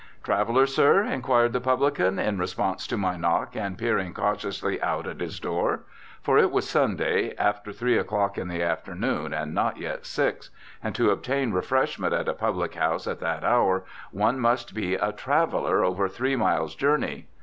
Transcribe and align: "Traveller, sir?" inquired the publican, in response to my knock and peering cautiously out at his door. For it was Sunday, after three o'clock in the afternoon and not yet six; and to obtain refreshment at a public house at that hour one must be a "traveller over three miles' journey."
"Traveller, 0.23 0.65
sir?" 0.65 1.03
inquired 1.03 1.53
the 1.53 1.61
publican, 1.61 2.17
in 2.17 2.39
response 2.39 2.87
to 2.87 2.97
my 2.97 3.17
knock 3.17 3.55
and 3.55 3.77
peering 3.77 4.15
cautiously 4.15 4.81
out 4.81 5.05
at 5.05 5.19
his 5.21 5.39
door. 5.39 5.81
For 6.23 6.39
it 6.39 6.49
was 6.49 6.67
Sunday, 6.67 7.35
after 7.35 7.71
three 7.71 7.99
o'clock 7.99 8.35
in 8.35 8.47
the 8.47 8.63
afternoon 8.63 9.31
and 9.31 9.53
not 9.53 9.77
yet 9.77 10.07
six; 10.07 10.49
and 10.81 10.95
to 10.95 11.11
obtain 11.11 11.53
refreshment 11.53 12.15
at 12.15 12.27
a 12.27 12.33
public 12.33 12.73
house 12.73 13.05
at 13.05 13.19
that 13.19 13.43
hour 13.43 13.83
one 14.09 14.39
must 14.39 14.73
be 14.73 14.95
a 14.95 15.11
"traveller 15.11 15.85
over 15.85 16.07
three 16.09 16.35
miles' 16.35 16.73
journey." 16.73 17.27